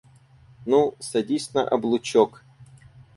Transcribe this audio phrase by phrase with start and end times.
[0.65, 2.43] Ну, садись на облучок».